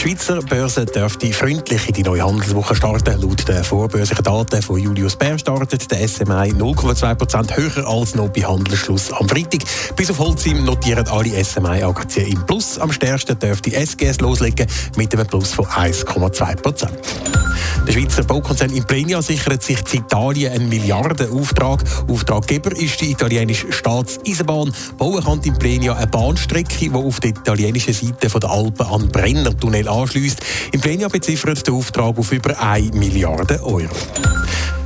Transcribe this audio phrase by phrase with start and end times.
[0.00, 3.20] Die Schweizer Börse dürfte freundlich in die neue Handelswoche starten.
[3.20, 8.40] Laut den vorbörslichen Daten von Julius Bär startet der SMI 0,2% höher als noch bei
[8.40, 9.60] Handelsschluss am Freitag.
[9.96, 12.78] Bis auf Holzim notieren alle SMI-Aktien im Plus.
[12.78, 16.88] Am stärksten dürfte SGS loslegen mit einem Plus von 1,2%.
[17.90, 21.82] Der Schweizer Baukonzern Imprenia sichert sich in Italien einen Milliardenauftrag.
[22.06, 24.72] Auftraggeber ist die italienische Staatseisenbahn.
[24.96, 29.88] Bauen kann Imprenia eine Bahnstrecke, die auf der italienischen Seite von der Alpen an Brennertunnel
[29.88, 30.38] anschließt.
[30.70, 33.88] Imprenia beziffert den Auftrag auf über 1 Milliarde Euro.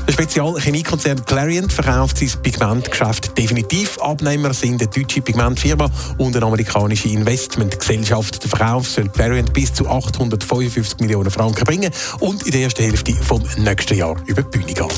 [0.06, 3.98] Der Spezialchemiekonzern Clariant verkauft sein Pigmentgeschäft definitiv.
[4.00, 8.42] Abnehmer sind eine deutsche Pigmentfirma und eine amerikanische Investmentgesellschaft.
[8.42, 13.14] Der Verkauf soll Clariant bis zu 855 Millionen Franken bringen und in der ersten Hälfte
[13.14, 14.88] vom nächsten Jahr über die Bühne gehen.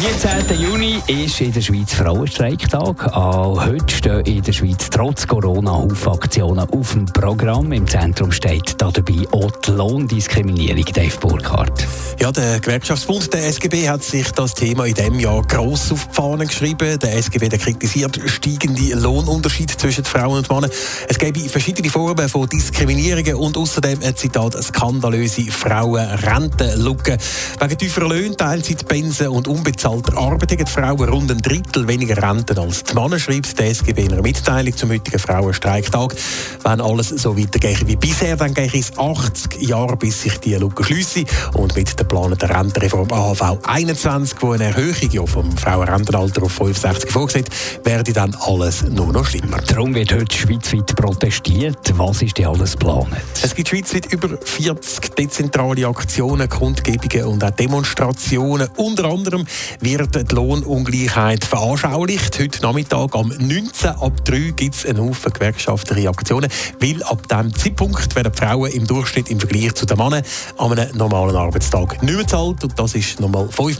[0.00, 0.58] 14.
[0.58, 3.14] Juni ist in der Schweiz Frauenstreiktag.
[3.14, 7.70] Auch heute stehen in der Schweiz trotz Corona-Haufaktionen auf dem Programm.
[7.72, 10.86] Im Zentrum steht da dabei auch die Lohndiskriminierung.
[10.86, 11.86] Dave Burkhardt.
[12.18, 16.14] Ja, der Gewerkschaftsbund, der SGB, hat sich das Thema in diesem Jahr gross auf die
[16.14, 16.98] Fahnen geschrieben.
[16.98, 20.70] Der SGB kritisiert steigende Lohnunterschiede zwischen Frauen und Männern.
[21.08, 27.18] Es gäbe verschiedene Formen von Diskriminierungen und außerdem ein Zitat skandalöse Frauenrentenlücke.
[27.60, 32.84] Wegen tieferer Löhne, Teilzeitpensen und unbezahlter Arbeit haben Frauen rund ein Drittel weniger Renten als
[32.84, 36.14] die Männer, schreibt der SGB in einer Mitteilung zum heutigen Frauenstreiktag.
[36.62, 40.84] Wenn alles so weitergeht wie bisher, dann gehe es 80 Jahre, bis sich die Lücke
[40.84, 41.26] schliessen.
[41.54, 47.10] Und mit der geplanten Rentenreform AHV 21, wo eine Erhöhung ja vom Frauenrentenalter auf 65
[47.10, 47.44] vorgesehen,
[47.82, 49.58] werde dann alles nur noch schlimmer.
[49.66, 51.98] Darum wird heute schweizweit protestiert.
[51.98, 53.08] Was ist denn alles geplant?
[53.42, 58.68] Es gibt schweizweit über 40 dezentrale Aktionen, Kundgebungen und auch Demonstrationen.
[58.76, 59.44] Unter anderem
[59.80, 62.38] wird die Lohnungleichheit veranschaulicht.
[62.38, 63.90] Heute Nachmittag am 19.
[63.90, 66.48] ab 3 gibt es einen Haufen gewerkschaftliche Aktionen,
[66.78, 70.22] weil ab diesem Zeitpunkt werden Frauen im Durchschnitt im Vergleich zu den Männern
[70.58, 72.62] an einem normalen Arbeitstag nicht mehr zahlt.
[72.62, 73.79] Und das ist nochmal fünf